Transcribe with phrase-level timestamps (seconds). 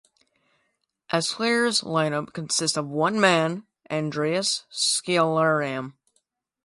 [1.11, 5.93] Asche's lineup consists of one man, Andreas Schramm.